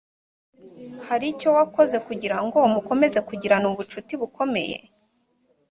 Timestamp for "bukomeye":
4.21-4.77